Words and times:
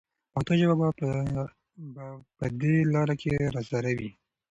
پښتو 0.33 0.53
ژبه 0.59 0.75
به 1.93 2.05
په 2.37 2.45
دې 2.61 2.75
لاره 2.93 3.15
کې 3.21 3.31
راسره 3.55 3.91
وي. 3.99 4.11